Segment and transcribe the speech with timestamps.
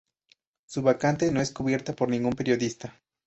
[0.65, 2.99] Su vacante no es cubierta por ningún periodista.